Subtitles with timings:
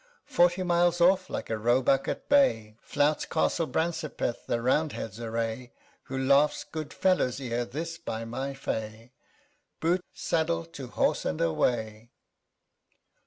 [0.25, 5.73] "_Forty miles off, like a roebuck at bay, Flouts Castle Brancepeth the Roundheads' array;
[6.05, 9.11] 10 Who laughs, "Good fellows ere this, by my fay,
[9.79, 9.99] CHORUS.
[9.99, 12.09] _Boot, saddle, to horse, and away!"